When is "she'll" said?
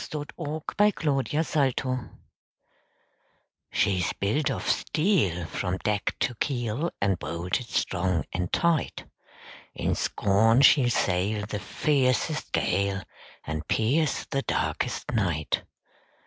10.61-10.89